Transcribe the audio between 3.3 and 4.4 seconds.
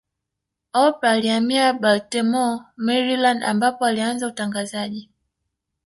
ambapo alianza